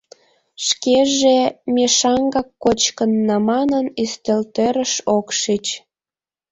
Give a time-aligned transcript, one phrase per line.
[0.65, 1.39] Шкеже
[1.73, 5.65] «ме шаҥгак кочкынна» манын, ӱстелтӧрыш ок шич.